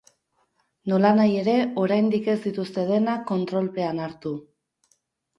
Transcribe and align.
Nolanahi 0.91 1.35
ere, 1.41 1.53
oraindik 1.81 2.29
ez 2.33 2.37
dituzte 2.45 2.85
denak 2.87 3.21
kontrolpean 3.33 4.01
hartu. 4.07 4.33